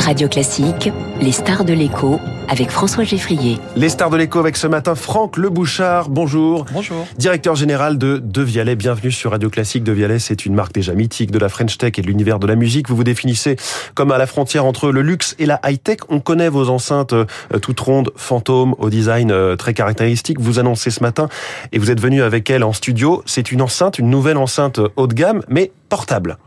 [0.00, 3.58] Radio Classique, les stars de l'écho avec François Geffrier.
[3.76, 6.08] Les stars de l'écho avec ce matin Franck Le Bouchard.
[6.08, 6.64] Bonjour.
[6.72, 7.06] Bonjour.
[7.18, 8.76] Directeur général de De Vialet.
[8.76, 9.84] Bienvenue sur Radio Classique.
[9.84, 12.46] De Vialet, c'est une marque déjà mythique de la French Tech et de l'univers de
[12.46, 12.88] la musique.
[12.88, 13.56] Vous vous définissez
[13.94, 15.98] comme à la frontière entre le luxe et la high tech.
[16.08, 17.26] On connaît vos enceintes euh,
[17.60, 20.40] toutes rondes, fantômes, au design euh, très caractéristique.
[20.40, 21.28] Vous annoncez ce matin
[21.72, 23.22] et vous êtes venu avec elle en studio.
[23.26, 26.38] C'est une enceinte, une nouvelle enceinte haut de gamme, mais portable.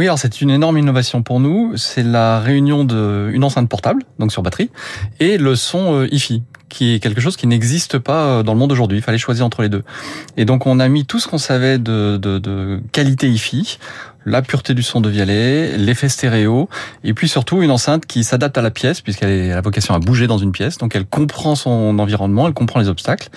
[0.00, 1.76] Oui, alors c'est une énorme innovation pour nous.
[1.76, 4.70] C'est la réunion d'une enceinte portable, donc sur batterie,
[5.18, 8.58] et le son euh, hi-fi qui est quelque chose qui n'existe pas euh, dans le
[8.58, 8.96] monde aujourd'hui.
[8.96, 9.82] Il fallait choisir entre les deux.
[10.38, 13.78] Et donc on a mis tout ce qu'on savait de, de, de qualité hi-fi,
[14.26, 16.68] la pureté du son de Vialet, l'effet stéréo,
[17.04, 20.26] et puis surtout une enceinte qui s'adapte à la pièce, puisqu'elle a vocation à bouger
[20.26, 23.30] dans une pièce, donc elle comprend son environnement, elle comprend les obstacles,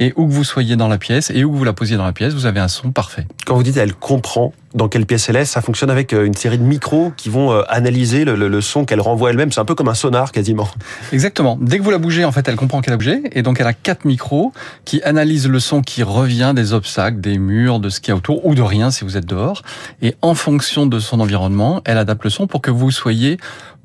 [0.00, 2.04] et où que vous soyez dans la pièce, et où que vous la posiez dans
[2.04, 3.28] la pièce, vous avez un son parfait.
[3.46, 6.34] Quand vous dites elle comprend dans quelle pièce elle est, ça fonctionne avec euh, une
[6.34, 9.60] série de micros qui vont euh, analyser le, le, le son qu'elle renvoie elle-même, c'est
[9.60, 10.68] un peu comme un sonar quasiment.
[11.12, 11.56] Exactement.
[11.60, 13.66] Dès que vous la bougez, en fait, elle comprend qu'elle a bougé, et donc elle
[13.66, 14.52] a quatre micros
[14.84, 18.16] qui analysent le son qui revient des obstacles, des murs, de ce qu'il y a
[18.16, 19.62] autour, ou de rien si vous êtes dehors,
[20.02, 23.38] et en fonction de son environnement, elle adapte le son pour que vous soyez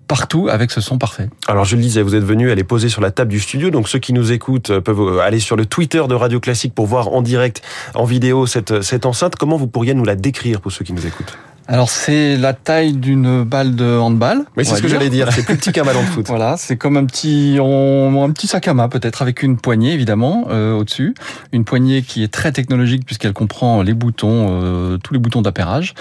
[0.08, 1.30] partout avec ce son parfait.
[1.48, 3.70] Alors je le disais, vous êtes venu, elle est posée sur la table du studio,
[3.70, 7.10] donc ceux qui nous écoutent peuvent aller sur le Twitter de Radio Classique pour voir
[7.10, 7.62] en direct,
[7.94, 9.36] en vidéo cette, cette enceinte.
[9.36, 11.38] Comment vous pourriez nous la décrire pour ceux qui nous écoutent?
[11.70, 14.44] Alors c'est la taille d'une balle de handball.
[14.58, 15.32] Oui, c'est ce que j'allais dire.
[15.32, 16.28] C'est plus petit qu'un ballon de foot.
[16.28, 20.48] voilà, c'est comme un petit, un petit sac à main peut-être avec une poignée évidemment
[20.50, 21.14] euh, au-dessus,
[21.54, 25.94] une poignée qui est très technologique puisqu'elle comprend les boutons, euh, tous les boutons d'appairage.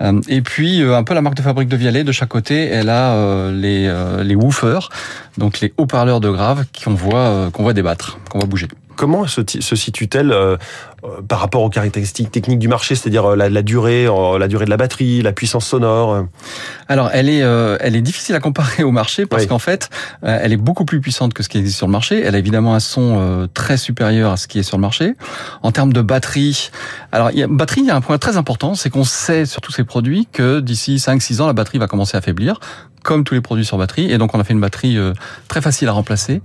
[0.00, 2.04] Euh, et puis euh, un peu la marque de fabrique de Vialet.
[2.04, 3.88] De chaque côté, elle a euh, les
[4.24, 4.88] les woofers,
[5.36, 8.68] donc les haut-parleurs de grave qu'on voit qu'on voit débattre, qu'on voit bouger.
[8.98, 10.56] Comment se, se situe-t-elle euh,
[11.28, 14.76] par rapport aux caractéristiques techniques du marché, c'est-à-dire la, la, durée, la durée de la
[14.76, 16.26] batterie, la puissance sonore
[16.88, 19.48] Alors, elle est, euh, elle est difficile à comparer au marché parce oui.
[19.48, 19.88] qu'en fait,
[20.24, 22.20] euh, elle est beaucoup plus puissante que ce qui existe sur le marché.
[22.20, 25.14] Elle a évidemment un son très supérieur à ce qui est sur le marché.
[25.62, 26.70] En termes de batterie,
[27.12, 29.46] alors il y a, batterie, il y a un point très important, c'est qu'on sait
[29.46, 32.58] sur tous ces produits que d'ici 5-6 ans, la batterie va commencer à faiblir
[33.02, 34.10] comme tous les produits sur batterie.
[34.10, 35.12] Et donc, on a fait une batterie euh,
[35.48, 36.42] très facile à remplacer.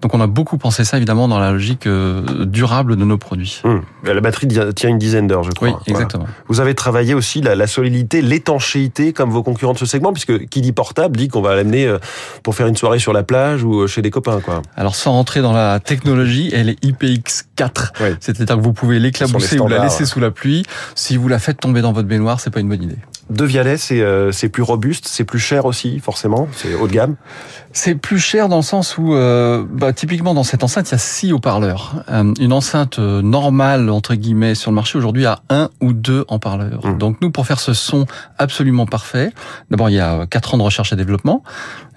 [0.00, 3.60] Donc, on a beaucoup pensé ça, évidemment, dans la logique euh, durable de nos produits.
[3.64, 3.82] Hum.
[4.04, 5.68] La batterie tient une dizaine d'heures, je crois.
[5.68, 6.24] Oui, exactement.
[6.24, 6.38] Voilà.
[6.48, 10.46] Vous avez travaillé aussi la, la solidité, l'étanchéité, comme vos concurrents de ce segment, puisque
[10.48, 11.98] qui dit portable dit qu'on va l'amener euh,
[12.42, 14.62] pour faire une soirée sur la plage ou chez des copains, quoi.
[14.76, 17.92] Alors, sans rentrer dans la technologie, elle est IPX4.
[18.00, 18.08] Oui.
[18.20, 20.64] C'est-à-dire que vous pouvez l'éclabousser ou la laisser sous la pluie.
[20.94, 22.98] Si vous la faites tomber dans votre baignoire, c'est pas une bonne idée.
[23.32, 27.16] De Vialet, c'est euh, plus robuste, c'est plus cher aussi, forcément, c'est haut de gamme.
[27.72, 30.94] C'est plus cher dans le sens où, euh, bah, typiquement dans cette enceinte, il y
[30.94, 32.04] a six haut-parleurs.
[32.10, 36.86] Euh, une enceinte normale entre guillemets sur le marché aujourd'hui a un ou deux haut-parleurs.
[36.86, 36.98] Mmh.
[36.98, 38.06] Donc nous, pour faire ce son
[38.36, 39.32] absolument parfait,
[39.70, 41.42] d'abord il y a quatre ans de recherche et développement.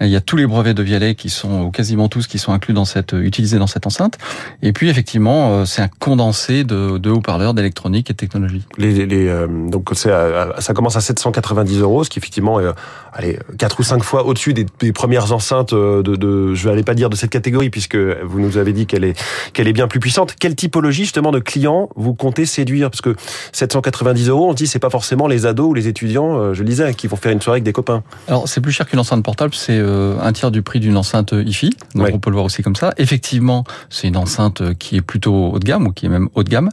[0.01, 2.53] Il y a tous les brevets de Vialet qui sont, ou quasiment tous, qui sont
[2.53, 4.17] inclus dans cette, utilisés dans cette enceinte.
[4.61, 8.63] Et puis effectivement, c'est un condensé de, de haut-parleurs, d'électronique et de technologie.
[8.77, 12.71] Les, les, euh, donc ça commence à 790 euros, ce qui effectivement est,
[13.15, 16.93] allez, quatre ou cinq fois au-dessus des, des, premières enceintes de, de, je vais pas
[16.93, 19.19] dire de cette catégorie, puisque vous nous avez dit qu'elle est,
[19.53, 20.35] qu'elle est bien plus puissante.
[20.39, 22.91] Quelle typologie justement de clients vous comptez séduire?
[22.91, 23.15] Parce que
[23.53, 26.69] 790 euros, on se dit c'est pas forcément les ados ou les étudiants, je le
[26.69, 28.03] disais, qui vont faire une soirée avec des copains.
[28.27, 31.71] Alors c'est plus cher qu'une enceinte portable, c'est un tiers du prix d'une enceinte hi-fi,
[31.95, 32.11] donc ouais.
[32.13, 32.93] on peut le voir aussi comme ça.
[32.97, 36.43] Effectivement, c'est une enceinte qui est plutôt haut de gamme ou qui est même haut
[36.43, 36.69] de gamme.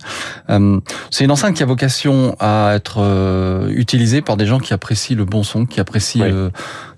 [0.50, 0.80] Euh,
[1.10, 5.16] c'est une enceinte qui a vocation à être euh, utilisée par des gens qui apprécient
[5.16, 6.31] le bon son, qui apprécient ouais.
[6.32, 6.50] Euh,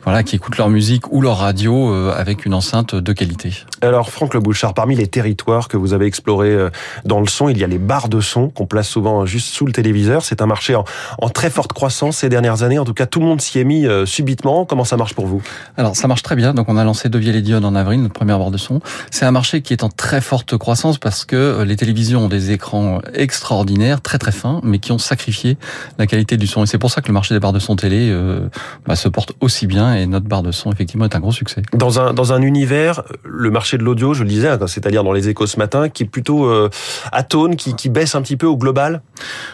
[0.04, 3.52] voilà, qui écoutent leur musique ou leur radio euh, avec une enceinte de qualité.
[3.80, 6.70] Alors Franck Le Bouchard, parmi les territoires que vous avez explorés euh,
[7.04, 9.66] dans le son, il y a les barres de son qu'on place souvent juste sous
[9.66, 10.22] le téléviseur.
[10.24, 10.84] C'est un marché en,
[11.18, 12.78] en, très forte croissance ces dernières années.
[12.78, 14.64] En tout cas, tout le monde s'y est mis euh, subitement.
[14.64, 15.42] Comment ça marche pour vous?
[15.76, 16.54] Alors ça marche très bien.
[16.54, 18.80] Donc on a lancé Devier les diodes en avril, notre première barre de son.
[19.10, 22.52] C'est un marché qui est en très forte croissance parce que les télévisions ont des
[22.52, 25.56] écrans extraordinaires, très très fins, mais qui ont sacrifié
[25.98, 26.64] la qualité du son.
[26.64, 28.48] Et c'est pour ça que le marché des barres de son télé euh,
[28.86, 31.62] bah, se porte aussi bien et notre barre de son effectivement est un gros succès.
[31.72, 35.28] Dans un dans un univers, le marché de l'audio, je le disais, c'est-à-dire dans les
[35.28, 36.70] échos ce matin, qui est plutôt euh,
[37.12, 39.02] atone, qui, qui baisse un petit peu au global?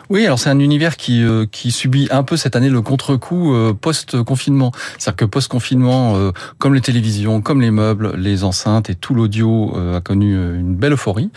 [0.08, 3.54] Oui, alors c'est un univers qui euh, qui subit un peu cette année le contre-coup
[3.54, 4.72] euh, post-confinement.
[4.98, 9.76] C'est-à-dire que post-confinement, euh, comme les télévisions, comme les meubles, les enceintes et tout l'audio
[9.94, 11.30] a connu une belle euphorie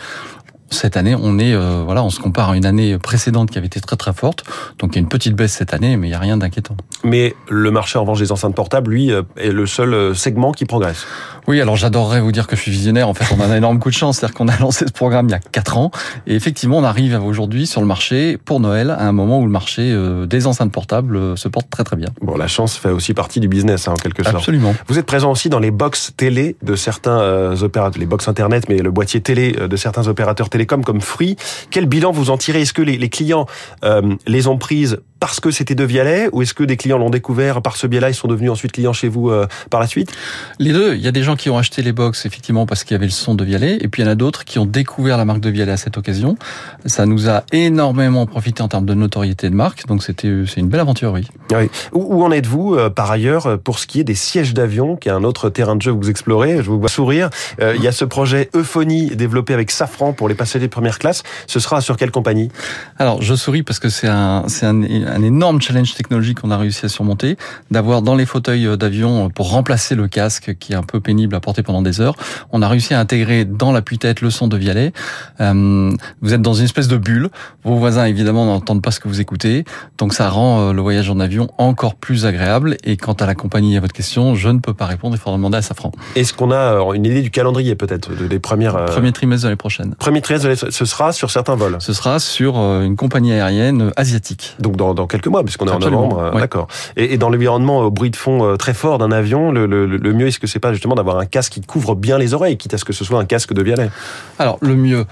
[0.70, 3.66] cette année, on est euh, voilà, on se compare à une année précédente qui avait
[3.66, 4.44] été très très forte.
[4.78, 6.76] Donc il y a une petite baisse cette année, mais il n'y a rien d'inquiétant.
[7.04, 10.52] Mais le marché en revanche des enceintes portables, lui, euh, est le seul euh, segment
[10.52, 11.06] qui progresse.
[11.46, 13.08] Oui, alors j'adorerais vous dire que je suis visionnaire.
[13.08, 15.28] En fait, on a un énorme coup de chance, c'est-à-dire qu'on a lancé ce programme
[15.28, 15.90] il y a quatre ans,
[16.26, 19.50] et effectivement, on arrive aujourd'hui sur le marché pour Noël à un moment où le
[19.50, 19.94] marché
[20.26, 22.08] des enceintes portables se porte très très bien.
[22.22, 24.36] Bon, la chance fait aussi partie du business hein, en quelque sorte.
[24.36, 24.74] Absolument.
[24.88, 28.78] Vous êtes présent aussi dans les box télé de certains opérateurs, les box internet, mais
[28.78, 31.36] le boîtier télé de certains opérateurs télé comme Free.
[31.70, 32.60] Quel bilan vous en tirez?
[32.60, 33.46] Est-ce que les, clients
[33.82, 37.08] euh, les ont prises parce que c'était de Vialet ou est-ce que des clients l'ont
[37.08, 40.12] découvert par ce biais-là, ils sont devenus ensuite clients chez vous euh, par la suite?
[40.58, 40.96] Les deux.
[40.96, 43.06] Il y a des gens qui ont acheté les box effectivement parce qu'il y avait
[43.06, 45.24] le son de Vialet et puis il y en a d'autres qui ont découvert la
[45.24, 46.36] marque de Vialet à cette occasion.
[46.84, 50.68] Ça nous a énormément profité en termes de notoriété de marque, donc c'était c'est une
[50.68, 51.26] belle aventure, oui.
[51.52, 51.70] oui.
[51.92, 55.12] Où, en êtes-vous euh, par ailleurs pour ce qui est des sièges d'avion, qui est
[55.12, 57.30] un autre terrain de jeu que vous explorez Je vous vois sourire.
[57.62, 61.22] il y a ce projet Euphonie développé avec Safran pour les passagers de première classe.
[61.46, 62.50] Ce sera sur quelle compagnie?
[62.98, 64.82] Alors je souris parce que c'est un c'est un,
[65.13, 67.36] un énorme challenge technologique qu'on a réussi à surmonter,
[67.70, 71.40] d'avoir dans les fauteuils d'avion pour remplacer le casque qui est un peu pénible à
[71.40, 72.16] porter pendant des heures,
[72.52, 74.92] on a réussi à intégrer dans l'appui-tête le son de Vialet.
[75.40, 77.28] Euh, vous êtes dans une espèce de bulle.
[77.64, 79.64] Vos voisins évidemment n'entendent pas ce que vous écoutez,
[79.98, 82.76] donc ça rend euh, le voyage en avion encore plus agréable.
[82.84, 85.14] Et quant à la compagnie à votre question, je ne peux pas répondre.
[85.16, 85.92] Il faudra demander à Safran.
[86.16, 89.56] Est-ce qu'on a euh, une idée du calendrier peut-être des premières premier trimestre de l'année
[89.56, 91.76] prochaine Premier trimestre, ce sera sur certains vols.
[91.80, 94.56] Ce sera sur une compagnie aérienne asiatique.
[94.58, 96.18] Donc dans, dans quelques mois puisqu'on est en novembre.
[96.34, 96.68] Euh, d'accord.
[96.96, 99.86] Et, et, dans l'environnement au bruit de fond euh, très fort d'un avion, le, le,
[99.86, 102.56] le mieux, est-ce que c'est pas justement d'avoir un casque qui couvre bien les oreilles,
[102.56, 103.90] quitte à ce que ce soit un casque de Vialet?
[104.38, 105.06] Alors, le mieux,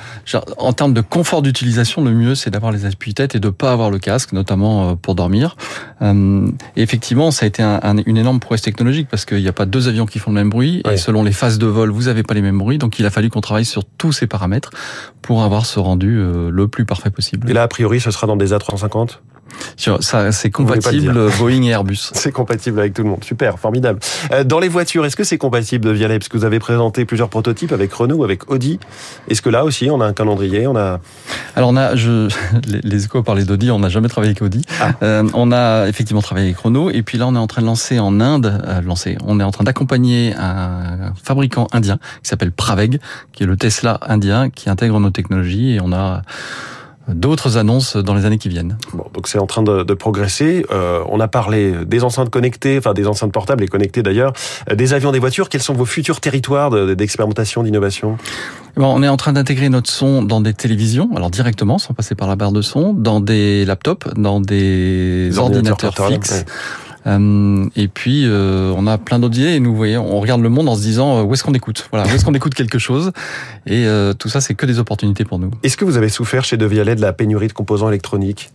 [0.59, 3.91] en termes de confort d'utilisation, le mieux, c'est d'avoir les appuis-tête et de pas avoir
[3.91, 5.57] le casque, notamment euh, pour dormir.
[6.01, 6.13] et
[6.77, 9.89] effectivement, ça a été un, une énorme prouesse technologique parce qu'il n'y a pas deux
[9.89, 12.35] avions qui font le même bruit et selon les phases de vol, vous n'avez pas
[12.35, 12.79] les mêmes bruits.
[12.79, 14.71] Donc, il a fallu qu'on travaille sur tous ces paramètres
[15.21, 17.49] pour avoir ce rendu le plus parfait possible.
[17.49, 19.19] Et là, a priori, ce sera dans des A350
[19.77, 21.99] ça, c'est compatible Boeing et Airbus.
[22.13, 23.25] C'est compatible avec tout le monde.
[23.25, 23.99] Super, formidable.
[24.33, 27.29] Euh, dans les voitures, est-ce que c'est compatible Vialet Parce que vous avez présenté plusieurs
[27.29, 28.79] prototypes avec Renault, avec Audi.
[29.29, 31.01] Est-ce que là aussi, on a un calendrier On a.
[31.57, 32.29] Alors on a, je,
[32.85, 33.71] les, échos parlaient d'Audi.
[33.71, 34.63] On n'a jamais travaillé avec Audi.
[34.81, 34.93] Ah.
[35.03, 36.91] Euh, on a effectivement travaillé avec Renault.
[36.91, 39.17] Et puis là, on est en train de lancer en Inde, euh, lancer.
[39.25, 43.01] On est en train d'accompagner un fabricant indien qui s'appelle Praveg,
[43.33, 45.75] qui est le Tesla indien, qui intègre nos technologies.
[45.75, 46.23] Et on a
[47.09, 48.79] d'autres annonces dans les années qui viennent.
[48.93, 50.65] Bon, donc c'est en train de, de progresser.
[50.71, 54.33] Euh, on a parlé des enceintes connectées, enfin des enceintes portables et connectées d'ailleurs,
[54.71, 55.49] euh, des avions, des voitures.
[55.49, 58.17] Quels sont vos futurs territoires d'expérimentation, d'innovation?
[58.77, 62.15] Bon, On est en train d'intégrer notre son dans des télévisions, alors directement, sans passer
[62.15, 66.45] par la barre de son, dans des laptops, dans des, ordinateurs, fixes.
[67.07, 70.49] Euh, et puis euh, on a plein d'autres idées et nous voyons, on regarde le
[70.49, 72.79] monde en se disant euh, où est-ce qu'on écoute, voilà, où est-ce qu'on écoute quelque
[72.79, 73.13] chose?
[73.67, 73.87] Et
[74.19, 75.51] tout ça, c'est que des opportunités pour nous.
[75.63, 78.51] Est-ce que vous avez souffert chez De Vialet de la pénurie de composants électroniques?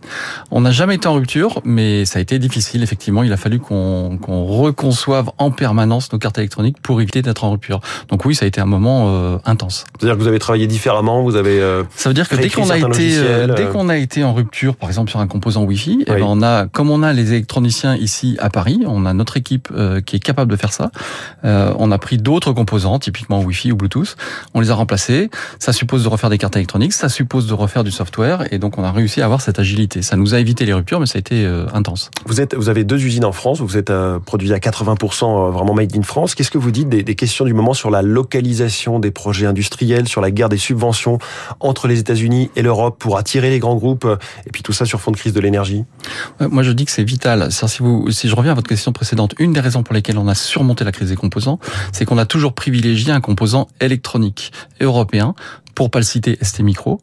[0.50, 2.82] On n'a jamais été en rupture, mais ça a été difficile.
[2.82, 7.44] Effectivement, il a fallu qu'on qu'on reconçoive en permanence nos cartes électroniques pour éviter d'être
[7.44, 7.80] en rupture.
[8.08, 9.86] Donc oui, ça a été un moment intense.
[9.98, 11.60] C'est-à-dire que vous avez travaillé différemment, vous avez.
[11.96, 13.18] ça veut dire que dès qu'on a été
[13.56, 16.42] dès qu'on a été en rupture, par exemple sur un composant Wi-Fi, eh ben on
[16.42, 18.84] a comme on a les électroniciens ici à Paris.
[18.86, 20.90] On a notre équipe euh, qui est capable de faire ça.
[21.44, 24.16] Euh, on a pris d'autres composants, typiquement Wi-Fi ou Bluetooth.
[24.54, 25.30] On les a remplacés.
[25.58, 26.92] Ça suppose de refaire des cartes électroniques.
[26.92, 28.52] Ça suppose de refaire du software.
[28.52, 30.02] Et donc, on a réussi à avoir cette agilité.
[30.02, 32.10] Ça nous a évité les ruptures, mais ça a été euh, intense.
[32.26, 33.60] Vous êtes, vous avez deux usines en France.
[33.60, 33.92] Vous êtes
[34.24, 36.34] produit à 80% vraiment made in France.
[36.34, 40.08] Qu'est-ce que vous dites des, des questions du moment sur la localisation des projets industriels,
[40.08, 41.18] sur la guerre des subventions
[41.60, 44.06] entre les États-Unis et l'Europe pour attirer les grands groupes,
[44.46, 45.84] et puis tout ça sur fond de crise de l'énergie?
[46.40, 47.50] Moi, je dis que c'est vital.
[47.50, 50.28] Si vous, si je reviens à votre question précédente, une des raisons pour lesquelles on
[50.28, 51.58] a surmonté la crise des composants,
[51.92, 55.34] c'est qu'on a toujours privilégié un composant électronique européen
[55.78, 57.00] pour pas le citer, ST Micro.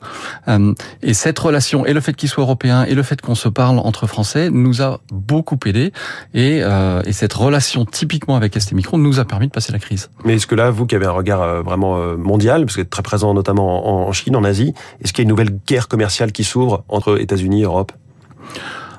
[0.50, 3.48] Euh, et cette relation, et le fait qu'il soit européen, et le fait qu'on se
[3.48, 5.94] parle entre Français, nous a beaucoup aidé.
[6.34, 9.80] Et, euh, et cette relation typiquement avec ST Micro nous a permis de passer la
[9.80, 10.10] crise.
[10.26, 12.84] Mais est-ce que là, vous qui avez un regard euh, vraiment mondial, parce que vous
[12.84, 15.88] êtes très présent notamment en Chine, en Asie, est-ce qu'il y a une nouvelle guerre
[15.88, 17.94] commerciale qui s'ouvre entre États-Unis et Europe?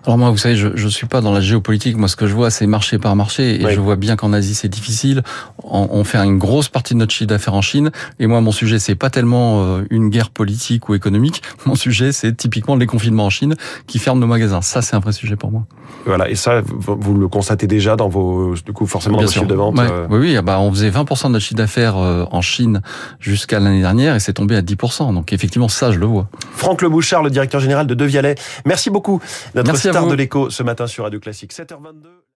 [0.06, 1.96] Alors moi, vous savez, je je suis pas dans la géopolitique.
[1.96, 4.54] Moi, ce que je vois, c'est marché par marché, et je vois bien qu'en Asie,
[4.54, 5.22] c'est difficile.
[5.64, 8.78] On, fait une grosse partie de notre chiffre d'affaires en Chine, et moi, mon sujet,
[8.78, 11.42] c'est pas tellement euh, une guerre politique ou économique.
[11.66, 13.56] Mon sujet, c'est typiquement les confinements en Chine
[13.88, 14.62] qui ferment nos magasins.
[14.62, 15.64] Ça, c'est un vrai sujet pour moi.
[16.04, 19.46] Voilà, et ça, vous le constatez déjà dans vos, du coup, forcément, dans vos chiffres
[19.46, 19.76] de vente.
[19.78, 22.82] Euh oui, oui, ah bah, on faisait 20% de notre chiffre d'affaires euh, en Chine
[23.18, 25.12] jusqu'à l'année dernière, et c'est tombé à 10%.
[25.12, 26.28] Donc effectivement, ça, je le vois.
[26.52, 28.36] Franck Le Bouchard, le directeur général de Devialet.
[28.64, 29.20] Merci beaucoup.
[29.54, 31.52] Notre Merci de l'écho ce matin sur Radio Classique.
[31.52, 32.25] 7h22.